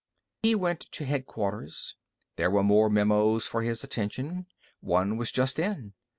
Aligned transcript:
He 0.41 0.55
went 0.55 0.79
to 0.93 1.05
Headquarters. 1.05 1.95
There 2.35 2.49
were 2.49 2.63
more 2.63 2.89
memos 2.89 3.45
for 3.45 3.61
his 3.61 3.83
attention. 3.83 4.47
One 4.79 5.15
was 5.15 5.31
just 5.31 5.59
in. 5.59 5.93